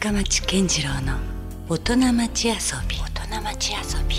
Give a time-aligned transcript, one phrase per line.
[0.00, 1.18] 深町健次郎の
[1.68, 2.54] 大人町遊
[2.88, 2.96] び。
[2.96, 4.16] 大人町遊び。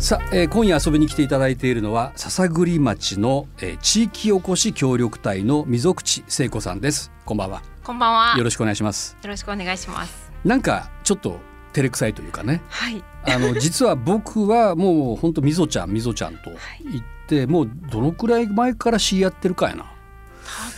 [0.00, 7.12] さあ、えー今夜遊びに来ていただいているのは篠栗町の、えー地域おこし協力隊の溝口聖子さんです。
[7.26, 7.60] こんばんは。
[7.84, 8.32] こんばんは。
[8.32, 9.18] よよろしくお願いします。
[9.22, 10.32] ろしくお願いします。
[10.46, 11.38] なんかちょっと
[11.74, 12.62] 照れくさいというかね。
[12.70, 13.04] はい。
[13.26, 16.50] あの 実は僕はもう本当みぞちゃんみぞちゃんと
[16.90, 19.84] 言って、もうどのくらい前から知り合ってるかやな。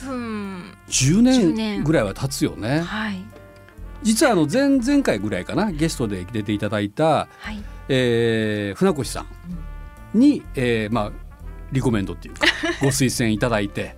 [0.04, 0.52] 多分
[0.93, 1.84] 10 10年年。
[1.84, 2.80] ぐらいは経つよね。
[2.82, 3.16] はい。
[4.03, 7.62] 実はあの前々回ぐらいかなゲストで出ていただいた、はい。
[7.89, 9.25] えー船越さ
[10.14, 11.12] んに、えーまあ
[11.72, 12.46] リコメンドっていうか
[12.82, 13.96] ご推薦いただいて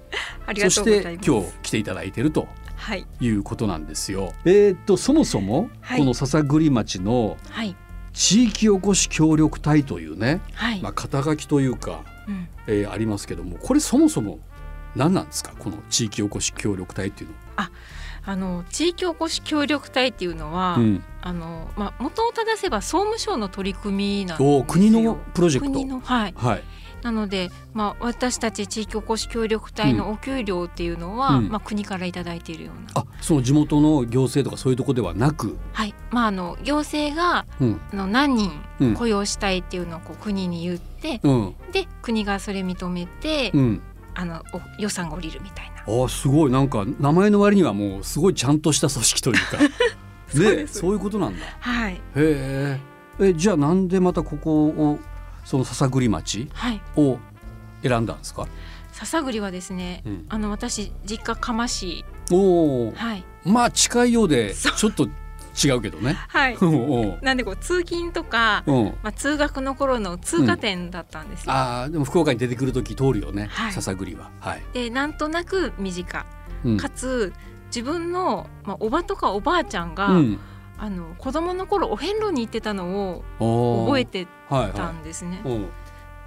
[0.57, 0.85] そし。
[0.85, 2.47] て今日来ていただいてると
[2.77, 3.07] はい。
[3.21, 4.33] いうことなんですよ。
[4.45, 5.99] えーっとそもそも、はい。
[5.99, 7.75] この篠栗町のはい。
[8.13, 10.81] 地域おこし協力隊というね、はい。
[10.81, 12.47] まあ、肩書きというか、うん。
[12.69, 14.39] えーありますけどもこれそもそも
[14.97, 15.53] 何なんですか？
[15.59, 17.37] この地域おこし協力隊っていうの
[18.27, 20.77] あの地域おこし協力隊っていうのは、は。
[20.79, 24.65] うん、あのまあ元を正せば総務省の取り組みなんですよ。
[24.65, 25.73] 国のプロジェクト。
[25.73, 26.35] 国のはい。
[26.37, 26.65] はい。
[27.03, 31.51] なので、まあ、私たち地域おこし協力隊のお給料っていうのは、うん。
[31.51, 35.95] まあ、国からいただいているような、あその地元の行政とかそういうところではなく、はい。
[36.11, 37.81] まあ、あの行政がうん。
[37.93, 38.95] あの何人うん。
[38.95, 41.55] 雇用したいっていうのをこう国に言って、うん。
[41.73, 43.83] で国がそれ認めて、うん、
[44.15, 45.83] あのお予算が下りるみたいな。
[45.83, 46.53] あーすごい。
[46.53, 49.41] なんか名前の割にはもうすごいちゃんとした組織というか。
[50.29, 50.79] そうねです。
[50.81, 51.45] そういうことなんだ。
[51.61, 52.81] はい、へえ。
[53.21, 54.99] えじゃあなんでまたここを
[55.45, 57.19] その篠栗町はい、を
[57.83, 58.47] 選んだんですか？
[58.93, 60.27] 笹栗はですね、うん。
[60.29, 63.25] あの私実家釜市おおはい。
[63.45, 65.09] まあ近いようでちょっと
[65.63, 66.17] 違うけどね。
[66.29, 66.57] はい。
[66.61, 68.85] おなんでこう通勤とか、うん。
[69.03, 73.73] まあ、通学の頃の通過点だったんですよ、ああでも福岡に出てくる時通るよね、はい。
[73.73, 74.31] 篠栗は。
[74.41, 74.63] はい。
[74.73, 76.27] でなんとなく身近。
[76.65, 76.77] うん。
[76.77, 77.33] かつ
[77.67, 80.39] 自分の、まあ、おばとかおばあちゃんが、うん、
[80.79, 85.41] あの子供の頃お遍路に行ってたのを覚えてはいたはんですね。
[85.45, 85.49] い。
[85.49, 85.53] う。
[85.53, 85.69] ん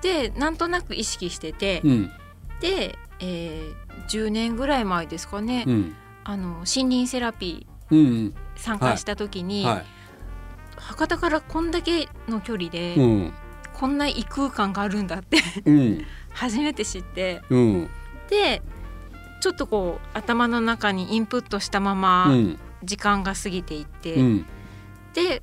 [0.01, 2.11] でなんとなく意識してて、うん。
[2.59, 5.95] で、えー、10年ぐらい前ですかね、うん。
[6.23, 9.85] あの森林セラピうんー参加した時に、はい。
[10.77, 13.33] 博多からこんだけの距離で、うん。
[13.73, 16.05] こんな異空間があるんだってうん。
[16.33, 17.89] 初めて知ってうん。
[18.29, 18.61] で
[19.41, 22.59] ちょっとこう頭の中にインプットしたまうまん。
[22.83, 24.45] 時間が過ぎていって、うん。
[25.13, 25.41] で、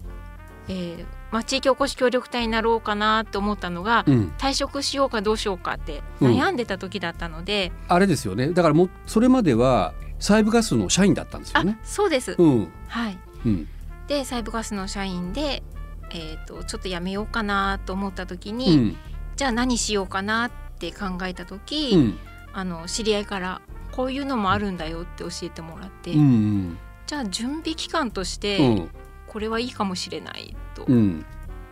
[0.68, 4.32] えーまあ、地域おこし協力隊になろうかなと思ったのが、うん。
[4.38, 6.32] 退職しようかどうしようかってうん。
[6.32, 8.50] 悩んでた時だったので、あれですよね。
[8.50, 11.78] だからもうそれまでは細部ガスの社員だったんですよあね。
[11.82, 12.68] そうです、うん。
[12.88, 13.18] はい。
[13.44, 13.68] うん。
[14.06, 15.62] でサイブガスの社員で、
[16.10, 18.96] えー、とちょっと辞めようかなと思った時うに、ん。
[19.36, 22.18] じゃあ何しようかなって考えた時、うん。
[22.52, 23.60] あの知り合いから
[23.92, 28.88] こういうのもあるんだよって教えてもらって、うんじゃあ準備期間としうてん。
[29.26, 31.24] これはいいかもしれないとうん。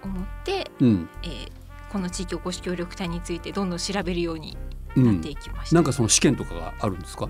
[0.03, 1.09] 思って、うん。
[1.23, 1.53] えー
[1.93, 4.57] この地域おこし協力隊についてどんどん調べるように
[4.97, 5.05] うん。
[5.05, 5.75] なっていきました。
[5.75, 7.29] なんかその試験とかがあるんですか？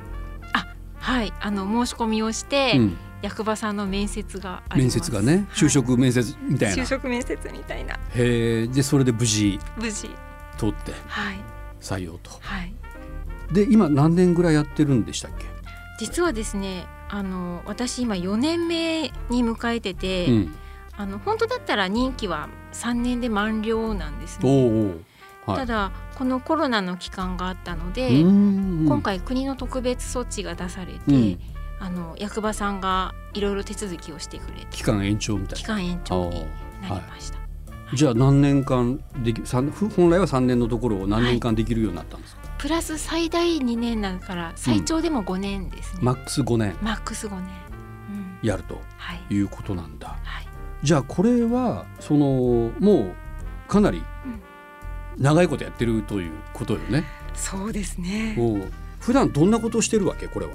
[1.02, 4.96] はい、あの申し込みをして、うん役場さんの面接があります。
[4.96, 6.82] 面接がね、はい就職面接みたいな。
[6.82, 10.10] 就職面接みたいなへえでそれで無事無事
[10.58, 11.36] 通ってはい
[11.80, 12.30] 採用と。
[12.40, 12.74] はい
[13.52, 15.44] で今何年ぐらいやってるんでしたっけ？
[16.00, 20.54] 実はですねあの私今4年目に迎えてて、うん。
[20.94, 24.68] あの本当だったら任期は3年で満了なんですおね。
[24.68, 25.04] うおう。
[25.46, 31.38] はいただこのコロナの期間があったので、うん今回国の特別措置が出されて、うん
[31.80, 35.74] あの役場さんがいろいろ手続きをしてくれて期間延長みたい期な。
[35.74, 36.46] 間延長にな
[36.90, 37.38] りました。
[37.92, 42.42] じゃあ何年間でき本来は三年のところを何年間できるようになったんですか？
[42.58, 46.00] プラス最大2年だから最長でも5年ですね。
[46.02, 47.40] マックス五年マックス5年。
[47.40, 50.06] うん、やるとはいいうことなんだ。
[50.06, 50.46] はい。
[50.84, 53.14] じゃあこれはそのもう
[53.66, 54.04] かなり
[55.18, 57.04] 長いことやってるということよね。
[57.34, 58.36] そうですね。
[59.00, 60.52] 普段どんなことをしてるわけこれは？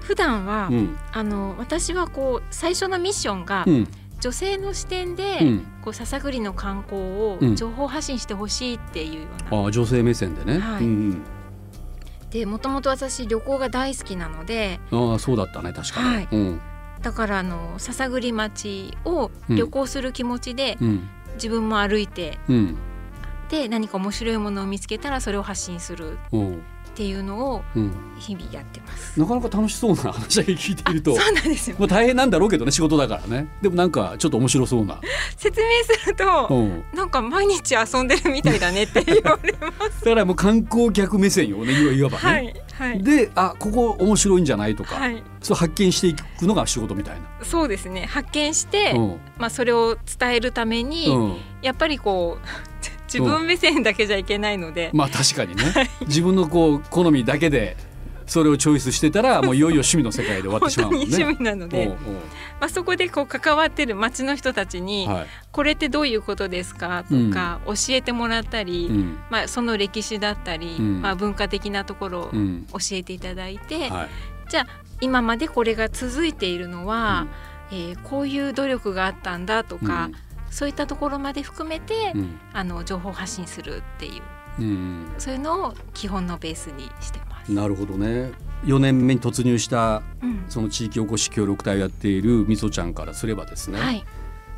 [0.00, 3.88] 普段は、うんあの私はこう最初のミッションが、うん
[4.20, 5.66] 女性の視点で、うん。
[5.82, 10.58] こう笹栗の観光をうん情報発信してほしいっていうような、ああ女性目線でね。
[10.58, 11.22] はいうん
[12.30, 15.10] でもともと私旅行が大好きなのでうん。
[15.12, 16.16] ああそうだったね確かに。
[16.16, 16.60] はいうん
[17.02, 22.76] だからあの笹栗町を旅行する気持ちで、うん自分も歩いてうん
[23.48, 26.62] で何か面白いものを見つけたらそれを発信するうん。
[26.94, 29.18] っていうのをうん、日々やってます。
[29.18, 31.76] なかなか楽しそうな話だけ聞いているとそうなんですよ。
[31.76, 35.00] まあ大変なんだろうけどね仕事だからねでもなんかちょっと面白そうな、
[35.36, 40.04] 説明すると、うん、なんか毎日遊んでるみたいだねって言われます。
[40.04, 45.22] だからもう観光客目線よねいわばね、はいはいであここ面白いんじゃないとか、はい。
[45.40, 47.44] そう発見していくのが仕事みたいな。
[47.44, 48.06] そうですね。
[48.06, 52.46] 発見して、うんまあそれを伝えるために、うん、やっぱりこう
[53.18, 55.90] 自分目線だけじゃいけないので、まあ確かにね。
[56.02, 57.76] 自分のこう好みだけで
[58.26, 61.06] それをチョイスしてたらもういよいよ趣味の世界で終わってしまうもんね。
[61.06, 61.94] に趣味なので、うんう。
[61.94, 61.96] ん
[62.60, 65.26] まあそこでこう関わってる町の人たちに、はい。
[65.52, 69.18] これってどういうことですかとか、教えてもらったり、うん。
[69.30, 71.02] まあその歴史だったり、うん。
[71.02, 72.66] まあ文化的なところをうん。
[72.72, 74.08] 教えていただいて、はい。
[74.48, 74.66] じゃあ
[75.00, 77.26] 今までこれが続いているのは、
[77.70, 80.10] えーこういう努力があったんだとか、
[80.54, 82.38] そういったところまで含めて、うん。
[82.52, 84.22] あの情報発信するっていう。
[84.56, 87.50] うんそういうのを基本のベースにしてます。
[87.50, 88.30] なるほどね。
[88.64, 90.44] 4年目に突入したうん。
[90.48, 94.04] その地域おこし協力隊をやっているみそちゃんからすればですね、はい、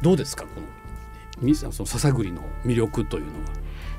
[0.03, 0.67] どうですかこの
[1.41, 3.39] みその笹栗の魅力というのは？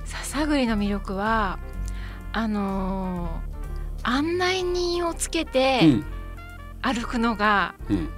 [0.06, 1.58] 笹栗の魅力は
[2.32, 6.06] あのー案内人をつけてうん。
[6.84, 8.10] 歩くのがうん、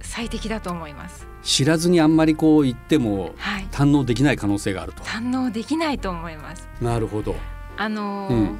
[0.00, 1.29] 最適だと思います。
[1.42, 5.02] 知らずにあんまりこう言ってもはい、堪能できない可能性があると。
[5.02, 6.68] 堪能できないと思います。
[6.80, 7.34] なるほど。
[7.76, 8.58] あのーうん。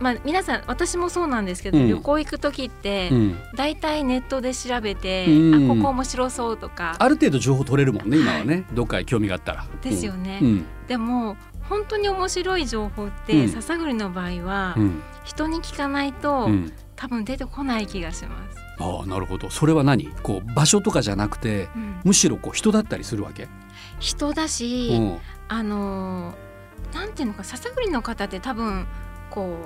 [0.00, 1.88] まあ皆さん私もそうなんですけど、うん。
[1.88, 5.70] 旅行行く時って、うん、だいたいネットで調べて、うん。
[5.70, 6.96] あここ面白そうとか。
[6.98, 9.66] ある程度情報取れるもんね今はね、どっかに興味があったら。
[9.82, 10.40] ですよね。
[10.42, 10.64] うん。
[10.88, 11.36] でも
[11.68, 13.48] 本当に面白い情報って、うん。
[13.48, 15.02] 笹栗の場合は、うん。
[15.24, 16.72] 人に聞かないと、うん。
[16.96, 18.63] 多分出てこない気がします。
[18.78, 19.50] ああなるほど。
[19.50, 20.08] それは何？
[20.22, 22.00] こう場所とかじゃなくてうん。
[22.04, 23.48] むしろこう人だったりするわけ、
[24.00, 25.18] 人だし、うん。
[25.48, 28.86] あのーなんていうのか笹栗の方って多分
[29.30, 29.56] こ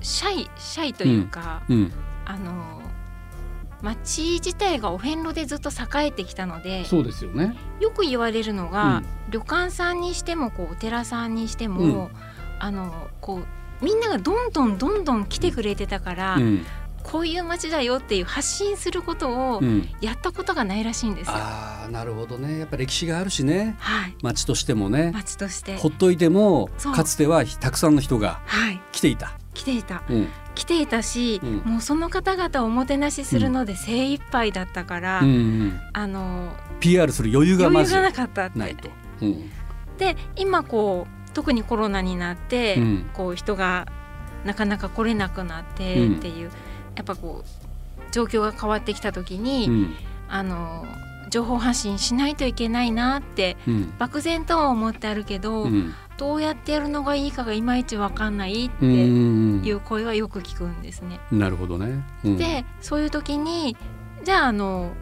[0.00, 1.92] うシャイシャイというか、うん、
[2.24, 2.84] あのー
[3.82, 7.54] 町自体がお遍路でずっと栄えてきたのでそうですよね。
[7.80, 9.04] よく言われるのが、うん。
[9.30, 12.08] 旅館さんにしてもこうお寺さんにしても、うん。
[12.60, 16.64] あのこうみんながどんどんどんどん来てくれてたから、うん
[17.04, 21.34] こういう街だよっていう発信することをうん、やったことがないらしいんですよ。
[21.36, 22.58] ああなるほどね。
[22.58, 23.76] やっぱ歴史があるしね。
[23.78, 25.12] はい、町としてもね。
[25.12, 29.38] 町として、ほっといてもかつてはたくさんの人がはい、来ていた。
[29.52, 30.02] 来ていた。
[30.08, 30.28] うん。
[30.54, 31.56] 来ていたし、うん。
[31.64, 35.30] もうその方々をおもてなしするので精一杯だったから、うんう
[35.66, 38.88] ん、あの PR する余裕がまず余裕がなかったないと。
[39.20, 39.50] うん。
[39.98, 43.10] で今こう特にコロナになって、うん。
[43.12, 43.86] こう人が
[44.44, 46.50] なかなか来れなくなってうんっていう、
[46.96, 49.94] やっぱこう状況が変わってきた時に、うん。
[50.26, 50.86] あの
[51.30, 53.94] 情報発信しないといけないなってうん。
[53.98, 55.94] 漠然とは思ってあるけど、うん。
[56.16, 61.18] どうやってやるのがいいかがいまいちわかんないってうんいう声はよく聞くんですね。
[61.32, 62.04] なるほどね。
[62.24, 63.76] うん、でそういう時に
[64.22, 64.92] じゃああの、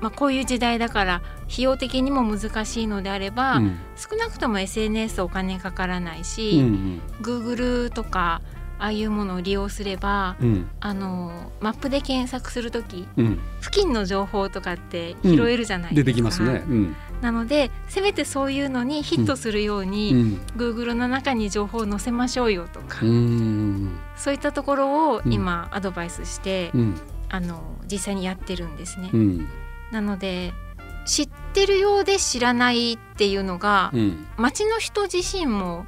[0.00, 3.78] まあ、こういう時代だから費用的にも難しいのであれば、うん。
[3.96, 8.40] 少なくとも SNS お金かからないうんうし、ん Google とか
[8.78, 10.70] ああいうものを利用すればうん。
[10.80, 16.04] あのマップで検索する時うん、付近の情報とかって拾えるじゃないですか。
[16.06, 16.64] 出てきますね。
[16.68, 16.96] うん。
[17.20, 23.98] なのでせめてそういうのにヒットするよううに、ん Google の中に情報を載せましょうよとか、うん。
[24.16, 25.32] そういったところをうん。
[25.32, 26.94] 今アドバイスして、うん。
[27.28, 29.10] あの実際にやってるんですね。
[29.12, 29.48] うん。
[29.90, 30.52] なので
[31.06, 34.26] 知ってるようで知らないっていうのが、うん。
[34.36, 35.86] 町の人自身も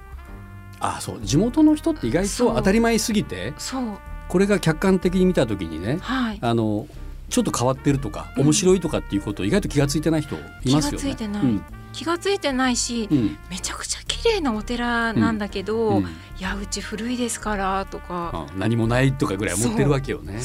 [0.80, 1.20] あそう。
[1.22, 3.98] 地元の人って意外と当たり前すぎてそう。
[4.28, 6.38] これが客観的に見た時にねはい。
[6.40, 6.86] あの
[7.28, 8.42] ちょっと変わってるとかうん。
[8.44, 10.82] 面白いとかっていうことを意外と気がついてない人いますよね。
[10.82, 11.42] 気がついてない。
[11.42, 11.62] うん。
[11.92, 13.38] 気がついてないし、うん。
[13.50, 16.02] めちゃくちゃ綺麗なお寺なんだけど、うん。
[16.02, 16.06] い
[16.38, 20.40] やうち古いですからとか、あ何もないとかぐらい思ってるわけよね。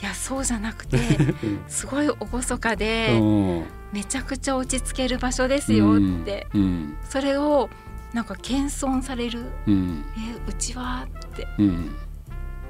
[0.00, 1.60] いやそうじゃなくてうん。
[1.68, 3.64] すごい厳かうで、ん。
[3.92, 6.96] めちゃくちゃ落ち着ける場所ですよって、うん。
[7.08, 7.70] それを
[8.12, 9.44] なんか謙遜される。
[9.66, 10.04] うん。
[10.16, 11.46] えうちはって。
[11.58, 11.94] うん。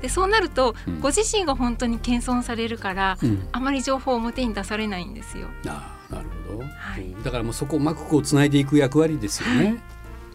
[0.03, 1.01] でそうなると、うん。
[1.01, 3.49] ご自身が本当に謙遜されるから、うん。
[3.53, 5.49] あまり情報を表に出されないんですよ。
[5.67, 7.03] ああなるほど、はい。
[7.03, 7.23] うん。
[7.23, 9.81] だからもうそこをうまくこうつないでいく役割ですよね、はい。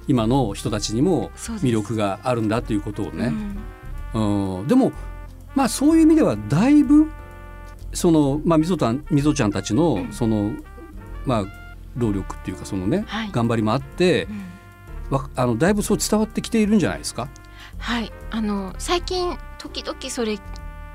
[0.07, 3.33] 今の人たちにも魅力があるんだということをね、
[4.13, 4.60] うん。
[4.60, 4.67] うん。
[4.67, 4.91] でも
[5.55, 7.10] まあそういう意味ではだいぶ
[7.93, 10.12] そのまあみぞたんみぞちゃんたちのうん。
[10.13, 10.51] その
[11.25, 11.45] まあ
[11.95, 13.29] 労力っていうかそのね、はい。
[13.31, 14.27] 頑張りもあってう
[15.36, 17.29] あのだいぶそう伝わってきているんじゃないですか？
[17.77, 18.12] はい。
[18.31, 20.39] あの最近時々それ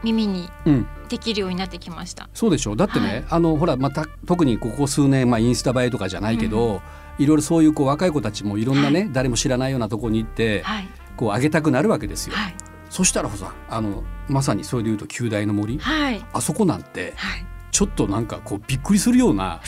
[0.03, 2.29] 耳にうん、できるようになってきました。
[2.33, 2.77] そうでしょう？
[2.77, 3.25] だってね、はい。
[3.31, 6.83] あのほらまた特にここ数年、まあ、インスタ映えとかじゃないけど、
[7.19, 10.88] いろいろそういうこう若い子たちもいろんなね、誰も知らないようなところに行って、はい。
[11.17, 12.37] こう上げたくなるわけですよ。
[12.37, 12.55] はい。
[12.91, 16.25] そしたらさあのまさにそれでいうと旧大の森はい。
[16.33, 17.45] あそこなんてはい。
[17.71, 19.61] ちょっとなんかこうびっくりするような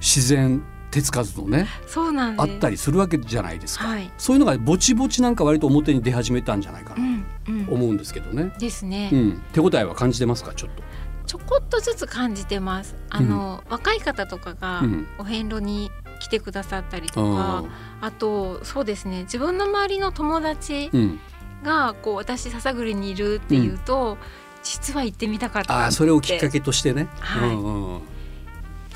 [0.00, 0.62] 自然
[0.94, 2.42] 手つかずのねそうなんです。
[2.42, 4.12] あったりするわけじゃないですか、はい。
[4.16, 7.68] そういうのがぼちぼちなんか割と表に出始めたんじゃないかうなんうん。
[7.68, 8.52] 思うんですけどね。
[8.60, 10.84] ですね、うん、手応えは感じてますかちょっと。
[11.26, 12.94] ちょこっとずつ感じてます。
[13.10, 15.06] あの、若い方とかがうん。
[15.18, 17.64] お遍路に来てくださったりとあか、
[18.00, 19.22] あとそうですね。
[19.22, 21.18] 自分の周りの友達うん、
[21.64, 24.16] がこう私笹栗にいるっていうと、
[24.62, 27.08] 実は行ってみたかったあーそれをきっかけとしてね。
[27.18, 27.50] はい。
[27.50, 28.00] うんうん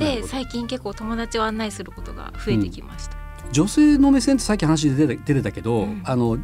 [0.00, 0.26] うんなるほど。
[0.26, 3.16] で最近結構友達を案内することが増えてきました、
[3.52, 6.02] 女性の目線ってさっき話で出てたけど、うん。
[6.04, 6.38] あの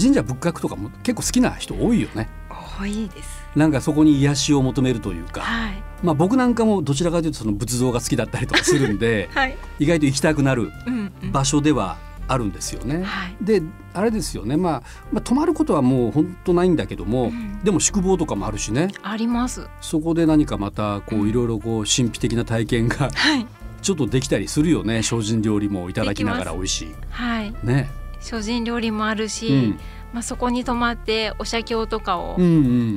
[0.00, 2.28] 神社仏閣とかも結構好きな人多いよね。
[2.50, 3.44] 多いです。
[3.54, 5.82] なんかそこに癒しを求めるというか、はい。
[6.02, 9.56] まあ僕なんかもどちらかというとその仏像が好きだったりとかするんで はい。
[9.78, 11.32] 意外と行きたくなるうんうん。
[11.32, 11.96] 場所では
[12.28, 13.02] あるんですよね。
[13.02, 13.36] はい。
[13.40, 13.62] で
[13.92, 17.60] あれですよね、まあ、まあ泊まることはもう本当ないんだけども、うん。
[17.62, 18.88] でも宿坊とかもあるしね。
[19.02, 19.68] あります。
[19.80, 21.28] そこで何かまたこううん。
[21.28, 23.46] いろいろこう神秘的な体験がはい。
[23.82, 25.02] ちょっとできたりするよね。
[25.02, 26.94] 精進料理もいただきながら美味しい。
[27.10, 27.54] はい。
[27.62, 27.90] ね。
[28.20, 29.78] 精進料理もあるし、うん。
[30.14, 32.48] まあ、そこに泊まってお写経とかを、うんう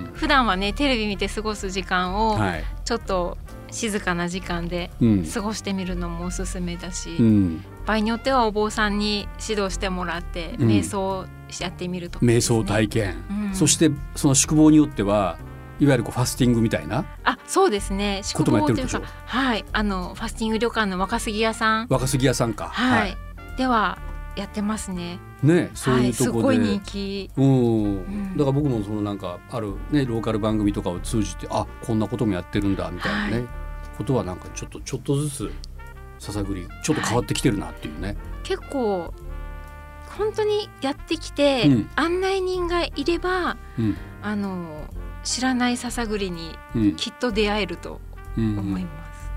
[0.04, 0.10] ん。
[0.14, 2.64] 普段はねテレビ見て過ごす時間をはい。
[2.86, 3.38] ちょっと
[3.70, 5.26] 静かな時間でうん。
[5.26, 10.68] 過ごしてみるのもおすすめだし、うん、場合によってはお坊さんに指導してもらって、うん。
[10.68, 11.26] 瞑想を
[11.60, 12.26] やってみるとか。
[12.26, 13.56] 瞑ですね想体験、うん。
[13.56, 15.40] そしてその宿坊によっては
[15.80, 18.22] いわゆるこうファスティングみたいなあそうですね。
[18.24, 19.66] 宿坊というかはい。
[19.72, 21.88] あのファスティング旅館の若杉屋さん。
[21.90, 22.68] 若杉屋さんか。
[22.68, 23.18] はい、
[23.58, 23.98] では
[24.36, 25.20] やってますね。
[25.42, 27.32] ねそうはいいうすとこで、ごい人気。
[27.38, 27.96] うん。
[28.02, 28.38] ん。
[28.38, 33.48] だから僕もそのなんかあるねローカル番組とかを通じてあこんなこともやってるんだみたいなね、はい。
[33.98, 35.52] ことはなんかちょっとちょっとずつ
[36.20, 38.18] 笹栗ちょっと変わってきてるなっていうね。
[38.44, 39.14] 結構
[40.18, 41.90] 本当にやってきて、うん。
[41.96, 43.98] 案内人がいればうん。
[44.22, 44.86] あの
[45.24, 46.96] 知らない笹栗にうん。
[46.96, 48.02] きっと出会えると
[48.38, 48.90] うん思いま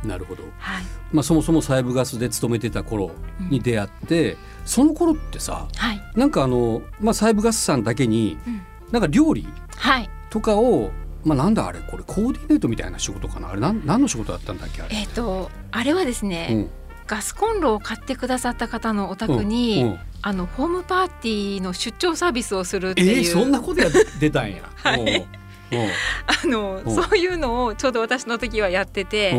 [0.02, 0.84] す、なるほど、はい。
[1.12, 3.10] まあ、そもそも西部ガスで勤めてた頃
[3.50, 8.62] に出会って、その頃ってさはい、なんかあの、まあ、西部ガスさんだけにうん。
[8.92, 9.46] なんか料理
[9.76, 10.10] はい。
[10.30, 10.90] とかを、
[11.24, 13.50] まあ、なんだあれこれコーディネートみたいな仕事かな？
[13.50, 14.96] あれなん何の仕事だったんだっけあれ。
[14.96, 16.70] えっ、とあれはですね、うん。
[17.06, 19.98] ガスコンロを買ってくださった方のお宅に、うんうん。
[20.22, 24.62] あのホームパーティーの出張サービスをするってえいう、ー、そんなことや出たんや。
[24.76, 25.26] はい。
[26.26, 26.94] あのうん。
[26.94, 29.34] そういうのをちょうど私の時はやってて、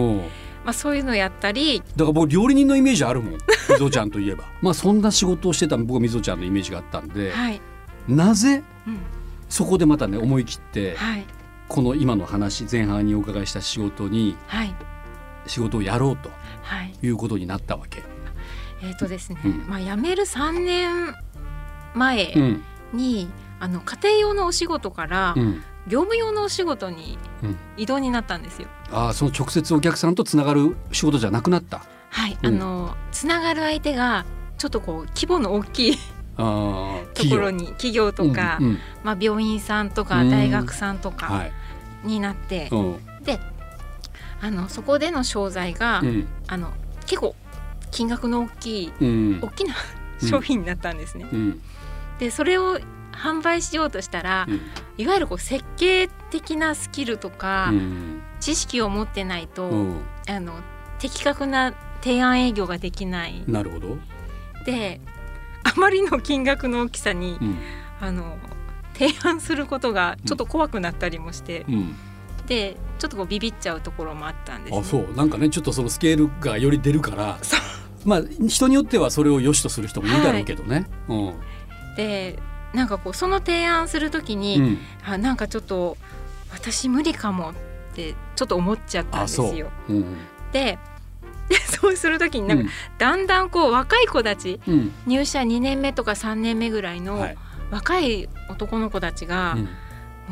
[0.64, 3.34] まあ、そういうのやったりだから僕料理人のイメージあるもん
[3.70, 4.44] みぞちゃんといえば。
[4.62, 7.62] まあそんな仕事をしてた僕はみぞちゃんのイメージがあったんで、はい、
[8.08, 9.00] なぜうん。
[9.50, 11.26] そこでまたね思い切ってはい
[11.72, 14.76] この今の話前半にお伺いした仕事にはい。
[15.48, 16.30] 仕事をやろうと
[16.64, 16.94] はい。
[17.02, 18.04] いうことになったわけ。
[18.84, 19.66] えっ、とですね、うん。
[19.70, 21.16] まあ辞める3年
[21.96, 22.64] 前うん。
[22.94, 23.30] に、
[23.62, 25.64] あの家庭用のお仕事からうん。
[25.88, 28.68] 業務用のお仕事にうん移動になったんですよ。
[28.92, 31.82] ああその直接お客さんとつながる仕事じゃなくなった？
[32.10, 32.48] はい、うん。
[32.48, 34.26] あのつながる相手が
[34.58, 35.98] ちょっとこう規模の大きい
[36.38, 38.78] ああところに企業とか、うんうん。
[39.04, 40.30] まあ、病院さんとかうん。
[40.30, 41.54] 大学さんとかはい。
[42.04, 43.24] になって、うん。
[43.24, 43.40] で
[44.42, 46.28] あのそこでの商材が、うん。
[46.48, 46.72] あの
[47.06, 47.36] 結構
[47.92, 49.40] 金額の大きいうん。
[49.42, 49.76] 大きな
[50.22, 50.30] うん。
[50.30, 51.28] 商品になったんですね。
[51.32, 51.62] うん。
[52.20, 52.80] でそれを
[53.12, 54.62] 販売しようとしたら、うん。
[54.98, 58.22] いわゆるこう設計的なスキルとか、うん。
[58.40, 60.02] 知識を持ってないと、うん。
[60.28, 60.54] あの
[61.00, 63.44] 的確な提案営業ができない。
[63.48, 63.98] なるほど。
[64.66, 65.02] で
[65.64, 67.58] あまりの金額の大きさに、うん。
[68.00, 68.38] あの
[69.02, 71.96] 提案することがちょっと怖くなったりもして、うん。
[72.46, 77.38] でちょっとこうビビっちゃうところもあったんです、ね、あそうなんかねちょっとそのスケールがより出るから
[78.04, 80.88] まあ人によってはそれを良しとする人もいるだろうけどね。
[81.08, 81.34] うん
[81.96, 82.40] で
[82.74, 84.78] なんかこうその提案するときに、うん。
[85.06, 85.98] あなんかちょっと
[86.52, 87.54] 私無理かもっ
[87.94, 89.70] てちょっと思っちゃったんですよ。。
[89.90, 89.94] う。
[89.94, 90.18] ん
[90.54, 90.80] で
[91.50, 94.74] でそうするときになんか、だんだんこう若い子たちうん。
[94.74, 97.38] うん入社2年目とか3年目ぐらいのはい
[97.72, 99.64] 若い男の子たちが、うん。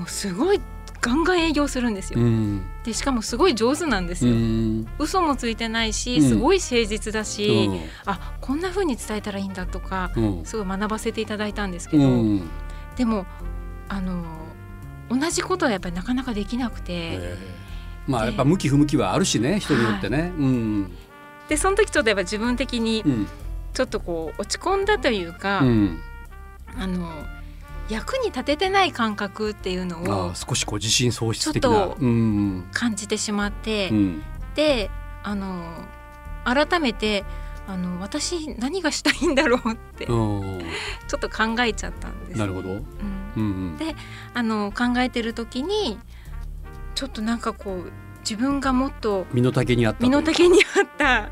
[0.01, 0.61] もうすごい
[1.01, 2.19] ガンガン営業するんですよ。
[2.19, 2.61] うん。
[2.83, 4.35] でしかもすごい上手なんですうよ。
[4.35, 4.87] ん。
[4.99, 6.29] 嘘もついてないしうん。
[6.29, 7.69] すごい誠実だし、
[8.05, 10.45] あこんな風に伝えたらいいんだとかうん。
[10.45, 12.49] すごい学ばせていただいたんですけうど、ん。
[12.97, 13.25] でも
[13.87, 14.23] あの
[15.09, 17.19] 同じことはやっぱりなかなかできなくて、
[18.05, 20.31] まあやっぱ向き不向きはあるしね人によってね。
[20.37, 20.91] うん。
[21.47, 23.27] でその時ちょっとやっぱ自分的にうん。
[23.71, 25.99] ちょっとこう落ち込んだというか、うん
[26.77, 27.11] あの
[27.89, 31.97] 役に立ててない感覚っていうのあをあ少しこう自信喪失的ちょっと
[32.71, 34.23] 感じてしまって、うん。
[34.55, 34.89] で
[35.23, 35.85] あの
[36.45, 37.23] 改めて
[37.67, 40.61] あの私何がしたいんだろうってちょうんっ
[41.19, 42.37] と考えちゃったんです。
[42.39, 42.69] なるほど。
[42.69, 42.75] うん。
[42.75, 42.83] うん
[43.35, 43.41] う
[43.75, 43.77] ん。
[43.77, 43.95] で
[44.33, 45.97] あの考えてる時に
[46.95, 51.31] ちょっとなんかこう自分がもっと身の丈にあった身の丈に合ったあ。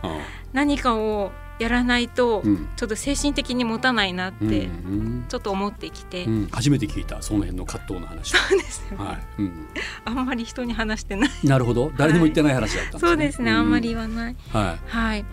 [0.53, 2.67] 何かをやらないとうん。
[2.75, 5.25] ちょっと精神的に持たないなっうんてうん。
[5.27, 6.47] ちょっと思ってきて、うん。
[6.51, 8.37] 初めて聞いたその辺の葛藤の話。
[8.37, 9.17] そうですよね、はい。
[9.39, 9.67] うん。
[10.05, 11.29] あんまり人に話してない。
[11.43, 11.91] なるほど。
[11.97, 13.09] 誰にも言ってない話だったんですね。
[13.09, 14.35] そうですね、あんまりう言わない。
[14.51, 14.79] はい。
[14.87, 15.25] はい。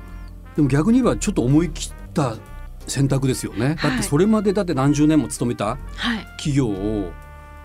[0.56, 2.36] でも逆に言えばちょっと思い切った
[2.86, 3.76] 選択ですよね。
[3.82, 5.76] だってそれまでだって何十年も勤めたは
[6.16, 6.26] い。
[6.36, 7.12] 企業を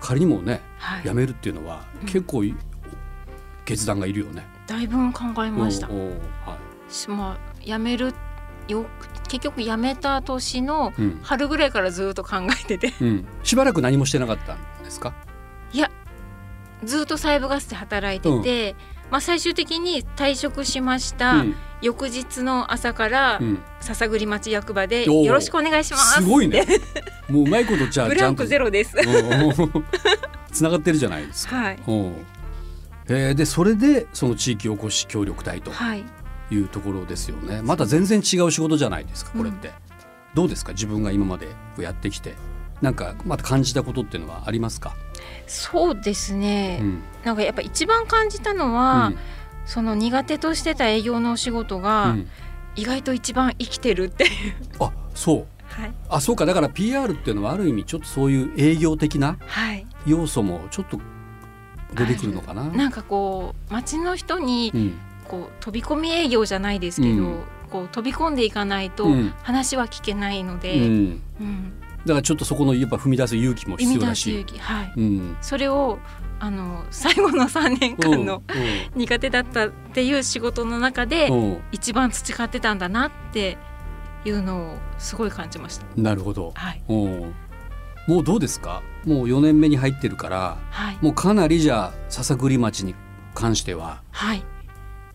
[0.02, 1.04] 仮にもねはい。
[1.08, 2.08] 辞めるっていうのはうん。
[2.08, 2.56] 結構い
[3.66, 4.46] 決断がいるよね。
[4.68, 5.88] だいぶ考えました。
[5.88, 6.58] は
[6.90, 8.14] しまあ辞める
[8.70, 8.86] よ
[9.28, 10.94] 結局辞めた年の。
[11.24, 13.26] 春ぐらいからずっと考えててうん。
[13.44, 15.14] しばらく何もしてなかったんですか？
[15.74, 15.92] いや
[16.84, 18.76] ずっと西部ガスで働いてて、
[19.12, 21.56] まあ、最終的に退職しました、うん。
[21.82, 23.60] 翌日の朝からうん。
[23.82, 26.66] 篠栗町役場でよろしくお願いしますすごいね。
[27.30, 28.66] もううまいことじゃあブランクゼロ。
[28.66, 28.96] ロです
[30.52, 31.56] つな がってるじゃないですか。
[31.56, 31.80] はい
[33.12, 36.04] えーでそれでその地域おこし協力隊とはい
[36.52, 37.62] いうところですよね。
[37.62, 39.72] また全然違う仕事じゃないですかこれって。
[40.34, 42.36] どうですか自分が今までやってきて。
[42.82, 44.96] なんかまた感じたことっていうのはありますか？
[45.48, 47.02] そうですね、うん。
[47.26, 49.18] なんかやっぱ一番感じたのは、うん。
[49.66, 52.28] その苦手としてた営業のお仕事うがん。
[52.76, 54.32] 意外と一番生きてるっていう、
[54.80, 55.48] あそう。
[55.68, 55.92] はい。
[56.10, 56.46] あそうか。
[56.46, 61.02] だから PR っていうのはある意味ちょっとそういう営業的なはい、要素もちょっと
[61.96, 62.64] 出てくるのかな。
[62.64, 64.94] なんかこう街の人にうん
[65.30, 67.44] こう飛び込み営業じゃないですけど、うん。
[67.70, 69.34] こう飛び込んでいかないとうん。
[69.44, 71.74] 話は聞けないのうで、ん、うん。
[72.06, 74.32] だからちょっとそこのやっぱ踏み出す勇気も必要だし。
[74.32, 74.44] 勇。
[74.46, 74.60] 気。
[74.60, 74.94] はい。
[74.98, 75.38] うん。
[75.42, 76.00] それを
[76.40, 79.00] あの 最後の3年間のうん。
[79.00, 81.32] 苦手だったっていう仕事の中で
[81.72, 83.58] 一番培ってたんだなって
[84.26, 85.86] いうのをすごい感じました。
[85.96, 86.52] なるほど。
[86.56, 86.82] はい。
[86.90, 87.34] うん。
[88.08, 88.82] もうどうですか？
[89.06, 90.98] もう4年目に入ってるからはい。
[91.02, 92.96] もうかなりじゃあ篠栗町に
[93.36, 94.44] 関してははい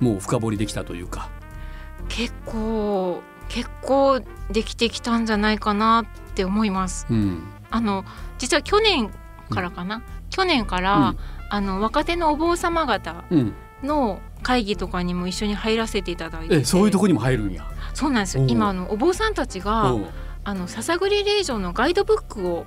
[0.05, 1.31] もう深掘りできたというか。
[2.09, 4.21] 結構結構
[4.51, 7.07] できてきたんじゃないかなって思います。
[7.11, 7.43] うん。
[7.71, 8.05] あの
[8.39, 9.11] 実は去年
[9.51, 11.19] からかな、去年から、うん。
[11.51, 17.67] あの若手のお坊様方うん、の会議とかにも一緒に入らせていただいてそういうとこにも入るんや。
[17.95, 18.45] そうなんですよ。
[18.49, 20.07] 今あのお坊さんたちがうん。
[20.47, 22.67] あの笹栗霊場のガイドブックを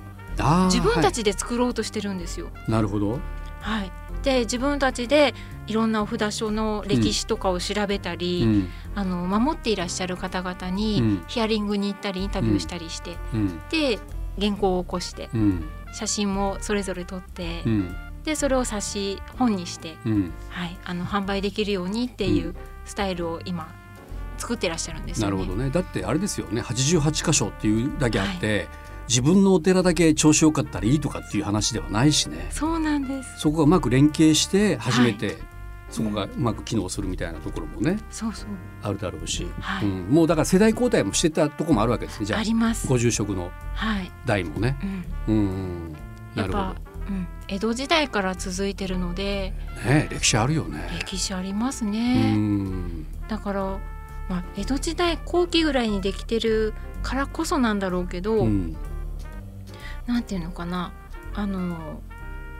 [0.64, 2.48] 自分たはちで作ろうとしてるんですよ。
[2.66, 3.20] いなるほど。
[3.60, 5.34] はい、で自分たちで
[5.66, 8.68] いろんなお札書の歴史とかを調べたり、うん。
[8.94, 11.24] あの守っていらっしゃる方々にうん。
[11.28, 13.60] ヒアリングに行ったりインタビューしたりして、うん。
[13.70, 13.98] で
[14.40, 15.64] 原稿を起こしてうん。
[15.92, 17.96] 写真もそれぞれ撮って、うん。
[18.24, 20.32] でそれを冊子本にして、うん。
[20.50, 22.54] はい、あの販売できるようにっていうう
[22.84, 23.72] スタイルを今
[24.38, 25.36] 作ってらっしゃるんですよね。
[25.36, 25.70] なるほどね。
[25.70, 26.60] だってあれですよね。
[26.60, 28.68] 88箇所っていうだけあって、
[29.08, 32.48] 自分のお寺だけ調子よかったらいいとかっていう話ではないしね。
[32.50, 33.40] そうなんです。
[33.40, 35.32] そこがうまく連携して初めて、は
[35.90, 38.48] そこがうまく機能するみたいなところもね、そうそう。
[38.82, 42.86] あるだろうし、はいうん、もうだから世代交代もしてたところもあるわけですねじゃああります。
[42.86, 44.10] ご住職のはい。
[44.26, 44.76] 代もね。
[45.26, 45.34] うん。
[45.34, 45.92] うんうん、
[46.34, 49.90] なるほやっぱ、うん、江戸時代から続いてるのでど。
[49.90, 50.86] ね歴史あるよね。
[51.00, 52.36] 歴史ありますうね。
[52.36, 53.62] んだから、
[54.28, 58.76] まあ、江戸時代後期ぐらいにできてるからこそなんだろうけど、うん
[60.08, 60.90] なんていうのかな。
[61.34, 62.00] あの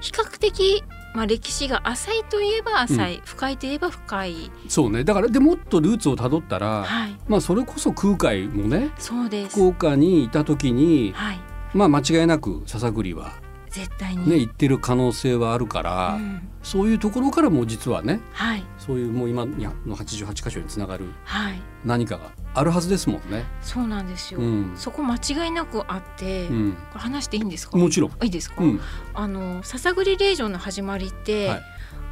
[0.00, 0.84] 比較的、
[1.14, 5.02] まあ、歴史が浅いといえば浅い、深いといえば深い、そうね。
[5.02, 7.16] だからでもっとルーツをたどったら、はい。
[7.26, 9.56] まあそれこそ空海もねそうです。
[9.56, 11.40] 福岡にいた時にはい。
[11.74, 13.32] まあ間違いなく笹栗は
[13.70, 16.48] 絶対に、ね行ってる可能性はあるから、うん。
[16.62, 18.64] そういうところからも実はねはい。
[18.78, 19.54] そういうもう今の
[19.96, 21.60] 88箇所につながるはい。
[21.84, 23.44] 何かがあるはずですもんね。
[23.62, 24.72] そうなんですよ、うん。
[24.76, 27.78] そこ間違いなくあって、うん、これ話していいんですか？
[27.78, 28.10] もちろん。
[28.22, 28.80] いいですか、うん。
[29.14, 31.62] あの笹栗霊場の始まりって、はい。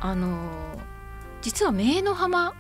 [0.01, 0.79] あの
[1.43, 2.55] 実は明の浜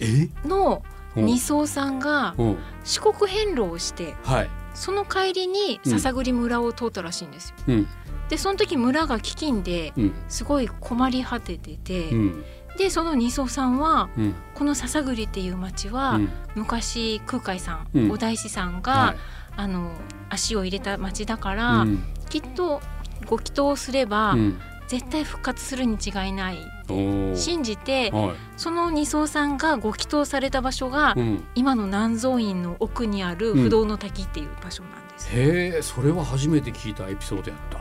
[0.00, 0.28] え？
[0.44, 0.82] の
[1.16, 1.26] うん。
[1.26, 2.58] 二層さんがうん。
[2.84, 4.50] 四国遍路をしてはい。
[4.74, 5.90] その帰りにうん。
[5.92, 7.56] 笹栗村を通ったらしいんですよ。
[7.68, 7.88] うん
[8.30, 10.12] でその時村が飢饉でうん。
[10.28, 12.44] すごい困り果ててて、うん。
[12.78, 14.34] でその二層さんはうん。
[14.54, 16.30] この笹栗っていう町は、うん。
[16.54, 18.10] 昔空海さん、うん。
[18.12, 19.14] お大師さんが、は
[19.56, 19.90] あの
[20.30, 22.04] 足を入れた町だかいら、うん。
[22.30, 22.80] きっと
[23.26, 24.60] ご祈祷すれば、うん。
[24.86, 26.58] 絶対復活するに違いない
[27.36, 28.30] 信じてはい。
[28.56, 31.44] その二層さんがご祈祷された場所が、うん。
[31.56, 35.09] 今の南蔵院の奥にある不動の滝っていう場所なんです。
[35.28, 37.80] へえそれは初めて聞いたエピソードやった。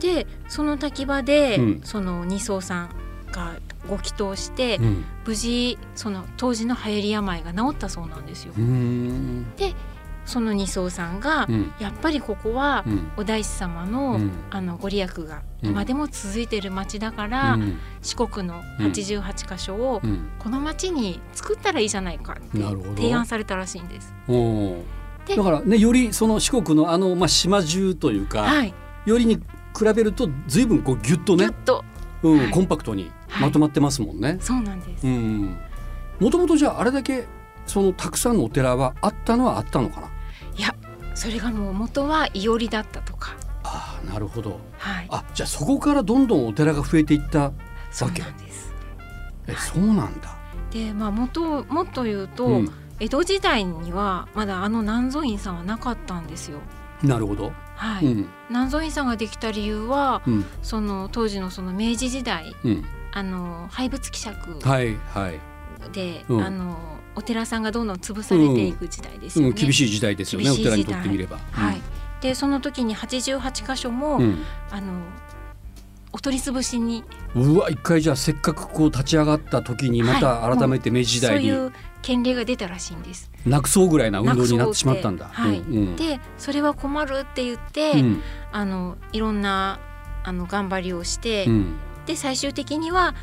[0.00, 1.80] でその滝場で、うん。
[1.84, 2.88] その二層さん
[3.30, 3.56] が
[3.88, 5.04] ご祈祷して、うん。
[5.26, 8.54] 無事その当時の流行り病が治ったそうなんですよ。
[8.56, 8.60] う。
[8.60, 9.46] ん。
[10.24, 11.72] その二層さんが、うん。
[11.80, 13.10] やっぱりここはうん。
[13.16, 14.30] お大師様の,、うん。
[14.50, 17.78] あのご利益がうん今でも続いている町だから、うん。
[18.02, 20.30] 四国の88箇所をうん。
[20.38, 22.58] この町に作ったらいいじゃないかって
[22.96, 24.14] 提案されたらしいんです。
[25.28, 28.74] だからねよりその四国のあの、まあ、島中というか、はい、
[29.06, 31.50] よりに比べると随分こうギュッとね
[32.22, 34.38] うんはいコンパクトにはいまとまってますもんね。
[34.40, 35.06] そうなんです。
[35.06, 35.56] うん
[36.20, 37.26] もともとじゃああれだけ
[37.66, 40.10] そのたくさんのお寺はあったのはあったのかな？
[40.56, 40.74] いや
[41.14, 44.60] それがもう元はいおりだったとか、ああなるほど。
[44.78, 47.52] はい、あじゃあそこからどんどんお寺が増えていった
[47.90, 48.74] そうわけなんです。
[49.46, 50.36] えそうなんだ。
[50.70, 56.60] でまあ元をもっと言うと、うん江戸時代にはまだあの南蔵院さんはなかったんですよ。
[57.02, 57.52] なるほど。
[57.74, 65.40] はい、うん南蔵院さんができた理由はうんその当時のその明治時代うんあの廃仏希釈はいはい。
[65.92, 66.78] で、うんあの
[67.14, 69.48] お寺さんがどんどん潰されていく時代ですよね。
[69.50, 71.38] うん厳しい時代ですよねお寺にとってみれば。
[71.50, 71.80] はい。
[72.20, 74.38] でその時に88箇所も、うん。
[74.70, 74.92] あの
[76.12, 77.02] お取り潰しに
[77.34, 83.30] うわ一回じゃあせっかくこう立ち上がった時にまたはい改めて明治時代にそういう権利が出たらしいんです。
[83.46, 85.28] なくそうぐらいな運動になってしまったんだ。
[85.28, 85.96] なくそうってうんうん。
[85.96, 88.22] でそれは困るって言って、うん。
[88.52, 89.80] あのいろんな
[90.24, 91.76] あの頑張りをして、うん。
[92.06, 93.14] で最終的には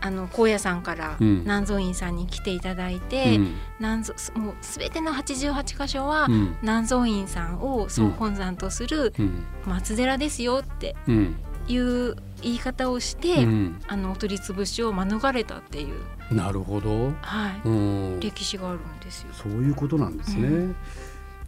[0.00, 1.40] あの高野山からうん。
[1.40, 3.54] 南蔵院さんに来ていただいて、うん。
[3.80, 6.56] 南蔵もうすべての88箇所は、うん。
[6.62, 9.44] 南蔵院さんを総本山とするうん。
[9.66, 11.36] 松寺ですよってうん。
[11.66, 13.80] いう言い方をして、うん。
[13.86, 17.12] あのお取り潰しを免れたっていう、なるほど。
[17.22, 17.68] はい。
[17.68, 18.20] うん。
[18.20, 19.28] 歴史があるんですよ。
[19.32, 20.48] そういうことなんですね。
[20.48, 20.74] う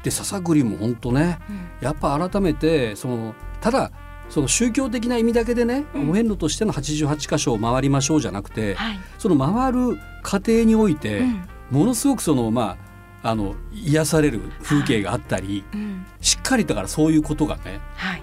[0.02, 1.68] で笹栗も本当ねうん。
[1.80, 3.90] やっぱ改めてそのただ
[4.30, 6.10] その宗教的な意味だけでね、うん。
[6.10, 8.98] お遍路としての88箇所を回りましょうじゃなくて、はい。
[9.18, 11.48] その回る過程において、うん。
[11.70, 12.76] ものすごくそのま
[13.22, 16.06] ああの癒される風景があったり、うん。
[16.20, 18.22] しっかりだからそういうことがねはい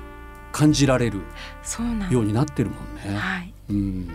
[0.57, 1.19] 感じられる
[2.09, 3.15] ようになってるもんね。
[3.15, 3.53] はい。
[3.69, 4.09] うん、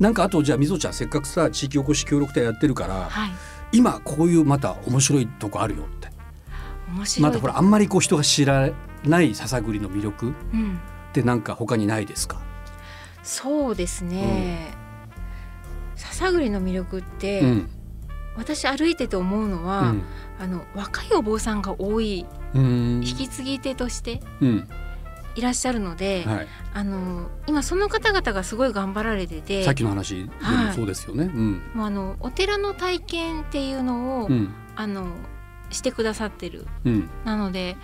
[0.00, 3.30] なんかあとじゃあみぞちゃんせっかくさ地域おこし協力隊やってるからはい。
[3.70, 6.08] 今こういうまた面白いとこあるよって。
[7.20, 8.70] またほらあんまりこう人が知ら
[9.04, 10.80] ない笹栗の魅力うん。
[11.10, 12.40] ってなんか他にないですか、
[13.22, 14.74] そうですね、
[15.94, 17.70] 笹栗の魅力って、うん。
[18.36, 20.02] 私歩いてて思うのは、うん。
[20.38, 23.02] あの若いお坊さんが多いうん。
[23.02, 24.68] 引き継ぎ手としてうん
[25.36, 30.74] いらっしゃるので、はい、あの今その方々がすごい頑張られててさっきの話でもはい。
[30.74, 31.24] そうですよね。
[31.24, 31.62] うん。
[31.74, 34.54] もうあのお寺の体験っていうのを、うん。
[34.74, 35.08] あの
[35.70, 36.66] してくださってる。
[36.84, 37.10] うん。
[37.24, 37.76] なので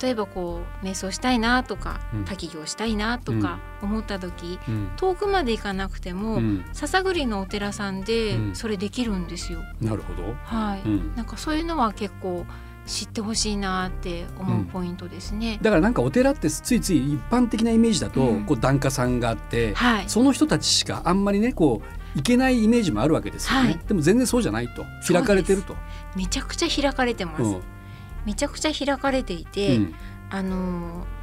[0.00, 2.24] 例えばこう瞑想したいなとか、うん。
[2.24, 4.90] 滝行したいなとか思った時、うん。
[4.96, 6.64] 遠くまで行かなくても、うん。
[6.72, 8.54] 笹栗のお寺さんでうん。
[8.54, 9.60] それできるんですよ。
[9.80, 10.34] なるほど。
[10.44, 11.16] はい、うん。
[11.16, 12.46] なんかそういうのは結構
[12.86, 15.58] 知ってほしいなって思うポイントですね。
[15.60, 21.82] だからなんかお寺ってついつい一般的なイメージだと、うんこう檀家さんがあって、はい、その人たちしかあんまりねこ
[22.14, 23.68] ういけないイメージもあるわけですよね。
[23.68, 25.76] はいでも全然そうじゃないと開かれてると。
[26.14, 27.42] めちゃくちゃ開かれてます。
[27.42, 27.62] うん
[28.24, 29.94] めちゃくちゃ開かれていうて、ん
[30.30, 31.16] あのー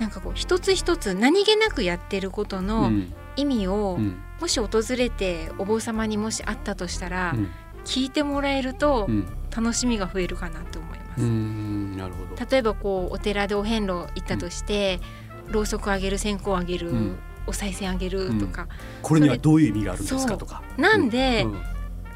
[0.00, 7.48] なんかこう一つ一つ何気なくやってることうのん意味を、うんもし訪れてお坊様にもしあったとしたら、うん
[7.84, 10.97] 聞いてもらえるとうん楽しみが増えるかなと思います。
[11.24, 12.46] うんなるほど。
[12.50, 15.00] 例えばこうお寺でお遍路行ったとして、
[15.48, 17.18] ろうそくあげる線香あげる、うん。
[17.46, 18.68] お賽銭あげるとか、
[19.02, 20.62] これにはどういう意味があるんですかとか。
[20.76, 21.62] なんで、うん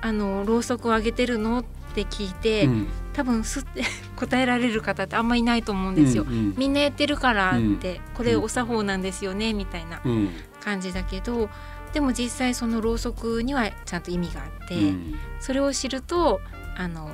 [0.04, 2.88] あのろうそくをあげてるのって聞いて、うん。
[3.12, 3.82] 多分すって
[4.16, 6.24] 答えられる方ってあんまりいないと思うんですよ。
[6.24, 10.30] うんうんみんなやってるからって、これうんお作法なんですよねみたいなうん。
[10.60, 11.50] 感じだけど
[11.92, 15.14] でも実際そのろうそくにはちゃんと意味があって、うん。
[15.40, 16.40] それを知ると
[16.76, 17.10] あの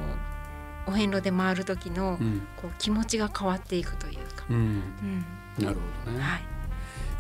[0.89, 2.47] お遍路で回る時のうん。
[2.57, 4.57] こう気持ちが変わっていくというか、うん。
[4.57, 5.65] うん。
[5.65, 6.23] なるほどね。
[6.23, 6.43] はい。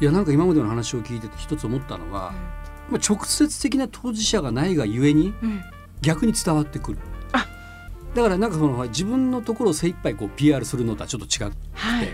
[0.00, 2.33] いやなんか今までの話を聞いてて一つ思ったのは、
[2.88, 5.50] まあ、直接的な当事者がないがゆえにうん。
[5.50, 5.64] うん
[6.00, 6.98] 逆に伝わってくる。
[7.33, 7.44] あ。
[8.14, 12.09] だからなんかその自分のところを精一杯こう PR するのとはちょっと違って、はい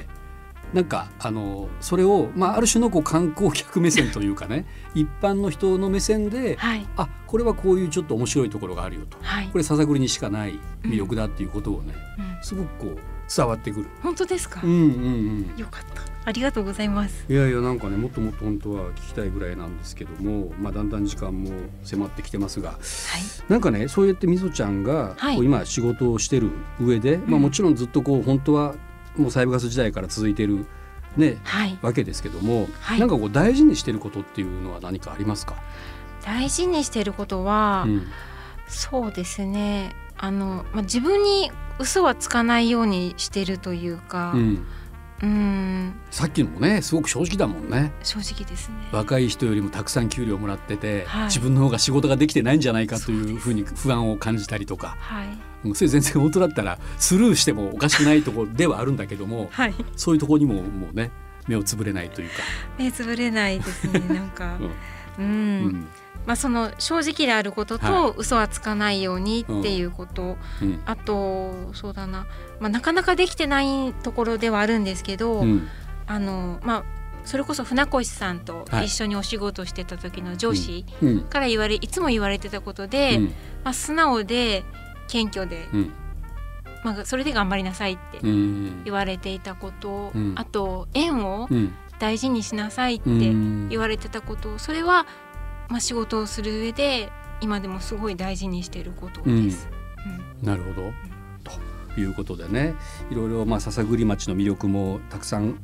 [0.72, 6.86] なんかあのそれを、まあ、ある種のこう観光客目線というかね一般の人の目線ではい。
[6.96, 9.18] あこれはこういうちょっと面白いところがあるよと。
[9.22, 12.44] はいこれ笹栗にしかない魅力だっていうことをね、うん。
[12.44, 12.98] すごくこう
[13.34, 13.86] 伝わってくる。
[14.02, 15.56] 本当ですか、うんうんうん。
[15.56, 16.02] よかった。
[16.26, 17.24] ありがとうございます。
[17.28, 21.50] いやいやなんかねもっともっと本当は聞きたいぐらいなんですけども、まあ、だんだん時間も
[21.82, 22.80] 迫ってきてますがはい。
[23.48, 25.38] なんかねそうやってみぞちゃんがはい。
[25.38, 26.50] 今仕事をしてる
[26.80, 27.42] 上で、まあ、うん。
[27.42, 28.74] もちろんずっとこう本当は
[29.16, 30.66] もうサイブガス時代から続いてる、
[31.16, 31.78] ね、はい。
[31.82, 33.00] わけですけども、はい。
[33.00, 35.56] なんかこう大事にしてることっていうのは何かありますか、
[36.24, 38.06] 大事にしてることは、うん。
[38.66, 39.94] そうですね。
[40.16, 45.94] あの、まあ、自分に嘘はつかないようにしてるというかううんーん。
[46.10, 47.92] さっきのもねすごく正直だもんね。
[48.02, 48.76] 正直ですね。
[48.92, 51.24] 若い人よりもたくさん給料もらってて、はい。
[51.24, 54.96] 自分の方が仕事ができてないんじゃないかというふうに不安を感じたりとか。
[55.00, 55.28] はい。
[55.64, 59.74] うんそれ全然本当だったらスルーしてもおかしくないところではあるんだけどもはい。
[59.96, 61.10] そういうところにももうね
[61.48, 62.36] 目をつぶれないというか、
[62.78, 64.58] 目つぶれないですねなんか。
[65.18, 65.24] うん。
[65.24, 65.86] うん、うん
[66.26, 70.82] まあその正直であることと、は嘘はつかないようにっていうこと、うん。
[70.86, 72.26] あとそうだな、
[72.60, 75.68] まあ、なかなかできてないところではあるんですけど、うん。
[76.06, 76.84] あのまあ
[77.24, 78.86] それこそ船越さんとはい。
[78.86, 81.20] 一緒にお仕事してた時の上司うん。
[81.22, 83.24] から言われ、いつも言われてたことで、うん。
[83.64, 84.64] まあ、素直で
[85.08, 85.92] 謙虚で、うん。
[86.84, 88.84] まあ、それで頑張りなさいってうん。
[88.84, 90.34] 言われていたこと、うん。
[90.36, 91.74] あと縁をうん。
[92.00, 93.68] 大事にしなさいってうん。
[93.70, 95.06] 言われてたことそれは、
[95.68, 99.68] まあ、仕事をする上で今でもすごい大事にしていることです。
[100.42, 100.46] うん。
[100.46, 100.92] なるほど。
[101.94, 102.74] ということでね
[103.10, 105.60] いろいろまあ篠栗町の魅力もたくさん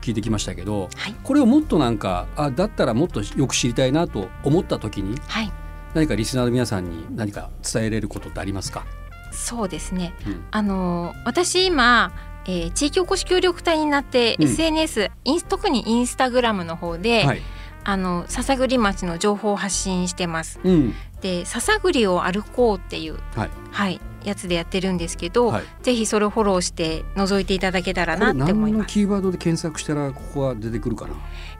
[0.00, 5.52] 聞いてきましたけどはい、これをもっとなんかあだったらもっとよく知りたいなと思った時にはい、
[5.94, 8.84] 何かリスナーの皆さんに何か伝えれることってありますか、
[9.32, 10.14] そうですね。
[10.26, 10.44] うん。
[10.50, 12.12] あの私今、
[12.46, 14.44] えー地域おこし協力隊になって、うん。
[14.44, 17.42] SNS インス特にインスタグラムの方で、はい
[17.84, 20.58] あの篠栗町の情報を発信してます。
[20.64, 20.94] うん。
[21.20, 23.50] で篠栗を歩こうっていうはい。
[23.70, 28.70] はいやつでやってるんですけど、はい、ぜひそれをフォローして覗いていただけたらなって思います。
[28.72, 31.12] 何のキーワードで検索したらここは出てくるかな、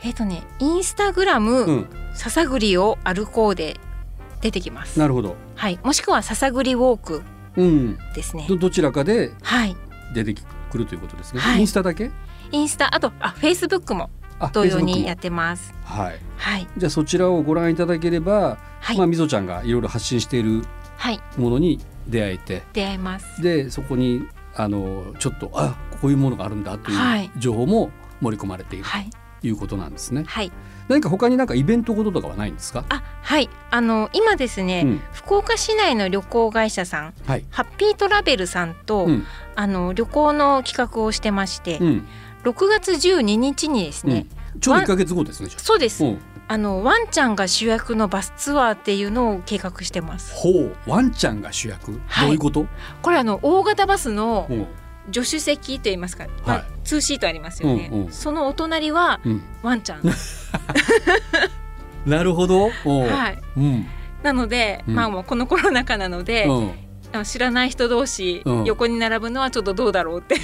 [0.03, 3.79] えっ、とねインスタグラム、うん、笹栗を歩こうで
[4.41, 4.99] 出てきます。
[4.99, 7.23] なるほど、はい、もしくは笹栗ウォーク
[7.57, 8.47] うん、ですね。
[8.49, 9.77] どどちらかではい、
[10.15, 10.35] 出て
[10.71, 11.61] くるということですね、はい。
[11.61, 12.11] インスタだけ？
[12.51, 14.09] インスタあとあフェイスブックも。
[14.23, 15.75] あ同様にやってます。
[15.85, 16.19] はい。
[16.37, 16.69] はい。
[16.77, 20.65] じゃあそちらをご覧いただければ、はい、まあみぞちゃんがいろいろ発信している
[20.97, 21.21] はい。
[21.37, 22.63] ものに出会えて。
[22.73, 23.43] 出会えます。
[23.43, 27.27] でそこにあのちょっとあこういうものがあるんだとはい。
[27.27, 29.11] いう情報も盛り込まれているはい。
[29.41, 30.25] ということなんですね。
[30.27, 30.53] はい。
[30.89, 32.85] 何か他になんかイベントこととかはないんですか？
[32.89, 33.49] あはい。
[33.71, 35.01] あの今ですね、うん。
[35.13, 37.45] 福岡市内の旅行会社さんはい。
[37.51, 39.25] ハッピートラベルさんと、うん。
[39.57, 42.07] あの旅行の企画をしてまして、うん
[42.45, 44.61] 6月12日にですね、うん。
[44.61, 45.49] ちょうど一ヶ月後ですね。
[45.57, 46.19] そうです、あうん。
[46.47, 50.35] あのワンちゃんが主役のバスツアーっていうのを計画してます。
[50.35, 50.77] ほう。
[50.87, 52.27] ワンちゃんが主役、はい。
[52.27, 52.67] どういうこと？
[53.03, 54.67] これあの大型バスのうん。
[55.13, 58.13] 助手席と言いますか、まあはいツーシートありますよね、うんうん。
[58.13, 59.43] そのお隣はうん。
[59.63, 60.03] ワンちゃん。
[62.07, 62.71] なるほど。
[62.71, 63.39] はい。
[63.59, 63.87] うん。
[64.23, 64.95] なので、うん。
[64.95, 66.49] まあもうこのコロナ禍なので、
[67.25, 68.65] 知らない人同士うん。
[68.65, 70.37] 横に並ぶのはちょっとどうだろうって。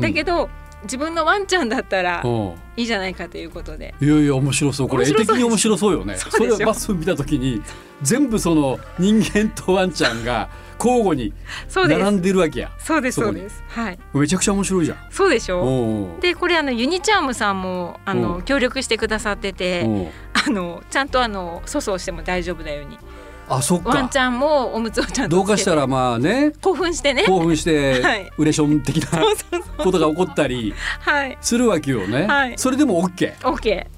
[0.00, 0.50] だけど
[0.84, 2.54] 自分のワンちゃんだったらうん。
[2.76, 3.94] いいじゃないかということで。
[4.00, 4.88] いやいや面白そう。
[4.88, 6.16] これ絵的に面白そうよね。
[6.30, 7.60] それをバス見た時に
[8.02, 11.32] 全部その人間とワンちゃんが交互に
[11.74, 12.70] 並んでるわけや。
[12.78, 13.62] そうですそうです。
[13.68, 13.98] はい。
[14.14, 14.98] めちゃくちゃ面白いじゃん。
[15.10, 16.16] そうでしょ。
[16.20, 18.42] でこれあのユニチャームさんもあうのん。
[18.42, 20.12] 協力してくださってて
[20.46, 22.96] あのちゃんとあの粗相しても大丈夫なように
[23.48, 23.90] あそっか。
[23.90, 26.52] ワンちゃんもおむつをちゃんとどうかしたらつまあね。
[26.60, 27.24] 興奮してね。
[27.26, 28.30] 興奮してはい。
[28.36, 29.20] ウレション的な
[29.78, 31.38] ことが起こったりはい。
[31.40, 32.54] するわけよね、はい。
[32.56, 33.88] それでも OK オッケへ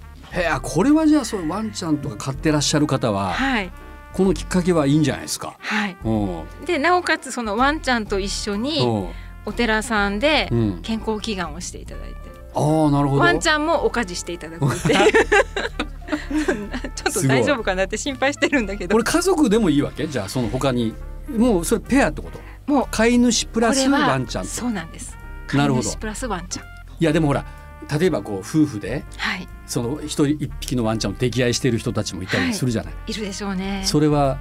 [0.43, 3.73] えあこれはじゃあそうワンちゃんとか飼ってらっしゃる方ーははい。
[4.13, 5.57] このきっかけはいいんじゃないですか？
[5.59, 5.97] はい。
[6.05, 6.65] うん。
[6.65, 9.09] でなおかつそのワンちゃんと一緒にうん。
[9.47, 10.81] お寺さんでうん。
[10.83, 13.23] 健康祈願をしていただいてああなるほど。
[13.23, 14.95] ワンちゃんもお家事していただくって
[16.95, 18.93] ちょっと大丈夫かなって心配してるんだけど。
[18.93, 20.07] これ家族でもいいわけ？
[20.07, 20.95] じゃあその他に
[21.29, 22.41] もうそれペアってこと？
[22.73, 24.45] もう飼い主プラスワンちゃん。
[24.45, 25.17] とそうなんです。
[25.53, 25.85] なるほど。
[25.85, 26.65] 飼い主プラスワンちゃん。
[26.65, 27.45] いやでもほら
[27.99, 29.49] 例えばこう夫婦ではい。
[29.67, 33.83] その一人一匹のワンちゃんを溺愛している人たちもいたりするじゃない、いるでしょうね。
[33.85, 34.39] それは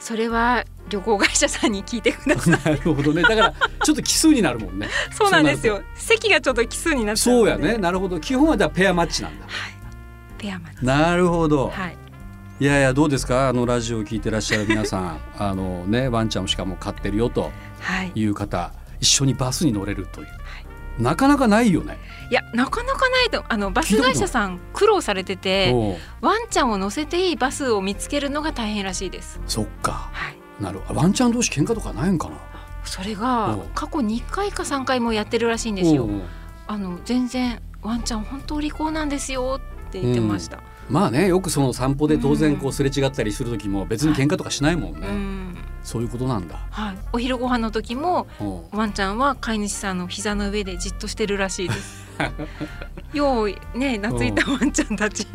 [0.00, 2.74] それは旅行会社さんに聞いてください。
[2.74, 3.22] なるほどね。
[3.22, 4.88] だからちょっと奇数になるもんね。
[5.12, 5.82] そうなんですよ。
[5.94, 7.76] 席がちょっと奇数になっちゃうそうやね。
[7.78, 8.18] なるほど。
[8.18, 9.44] 基本はだからペアマッチなんだ。
[9.46, 9.74] はい。
[10.38, 11.96] ペアマンなるほど、はい。
[12.60, 13.48] いやいやどうですか？
[13.48, 15.18] あのラジオを聞いてらっしゃる皆さん。
[15.38, 18.12] あのねワンちゃんをしかも飼ってるよとはい。
[18.14, 20.28] いう方一緒にバスに乗れるという、
[21.00, 21.98] なかなかないよね。
[22.30, 25.74] いやなかなかないとあのバス会社さん苦労されてて
[26.20, 29.40] ワンちゃんを乗せていいバスを見つけるのが大変らしいです。
[29.46, 30.10] そっか。
[30.12, 30.62] はい。
[30.62, 31.00] なるほど。
[31.00, 32.36] ワンちゃん同士喧嘩とかないんかな。
[32.84, 36.08] それがお過去2回か3回もやってるらしいんですよ。
[36.66, 40.60] あの全然ワンちゃん本当お利口なんですよって言ってました。
[40.88, 46.56] まあねよくその散歩で当然こううすれ違ったりする時も別に喧嘩とかしないもんね、うんそういうことなんだ。
[46.70, 46.98] はい。
[47.12, 48.26] お昼ご飯の時も
[48.72, 52.08] ワンちゃんは飼い主さんの膝の上でじっとしてるらしいです。
[53.14, 55.26] ようね懐いたワンちゃんたち。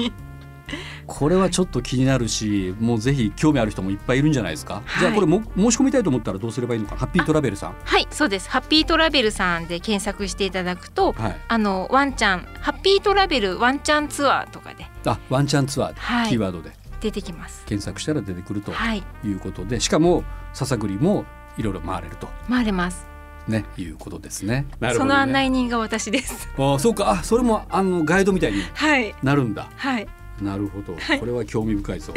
[1.05, 4.99] これはちょっと気になるしもうぜひ興味ある人もいっぱいいるんじゃないですか、はい。
[4.99, 6.95] じゃあこれも申し込みたいと思ったらどうすればいいのか。
[6.95, 7.75] ハッピートラベルさん。
[7.83, 8.07] はい。
[8.09, 8.49] そうです。
[8.49, 11.35] ハッピートラベルさんで検索していただくとはい。
[11.47, 14.87] あのワンちゃんハッピートラベルワンちゃんツアーとかで。
[15.05, 16.29] あワンチャンツアーで、はい。
[16.29, 16.71] キーワードで
[17.05, 17.63] 出てきます。
[17.65, 19.03] 検索したら出てくるとはい。
[19.23, 21.25] いうことでしかも笹栗も
[21.57, 22.27] いろいろ回れると。
[22.49, 23.05] 回れます。
[23.47, 24.65] ねいうことですね。
[24.95, 26.49] その案内人が私です。
[26.57, 27.11] あそうか。
[27.11, 29.13] あそれもあのガイドみたいにはい。
[29.21, 29.69] なるんだ。
[29.75, 30.07] はい。
[30.41, 31.19] なるほど、はい。
[31.19, 32.13] これは興味深いぞ。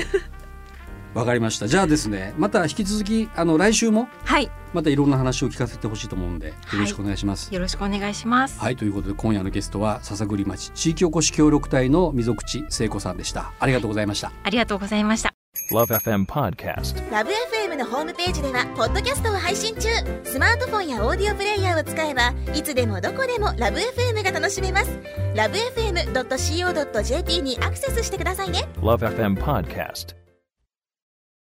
[1.15, 1.69] わかりました。
[1.69, 7.53] じゃあですね、また引き続きあの来週もはいまたいろんな話を聞かせてほしいと思うんでよろしくお願いします。
[7.53, 13.53] よろしくお願いしますはい、ということで今夜のゲストは笹栗町地域おこし協力隊の溝口聖子さんでした。
[13.59, 14.33] ありがとうございました。
[14.43, 15.35] ありがとうございました
[15.71, 17.11] Love FM Podcast.
[17.11, 19.89] ラブ f m のホームページではポッドキャストを配信中
[20.25, 24.99] スマートフォンやオーディオプレイヤーを使えばいつでもどこでもラブ f m が楽しめます
[25.35, 30.28] ラブ FM.co.jp にアクセスしてくださいね Love FM Podcast.